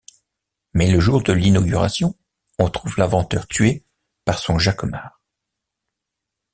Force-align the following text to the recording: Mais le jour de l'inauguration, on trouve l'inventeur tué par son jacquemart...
Mais 0.73 0.89
le 0.89 0.99
jour 0.99 1.21
de 1.21 1.31
l'inauguration, 1.31 2.17
on 2.57 2.71
trouve 2.71 2.95
l'inventeur 2.97 3.45
tué 3.45 3.85
par 4.25 4.39
son 4.39 4.57
jacquemart... 4.57 5.21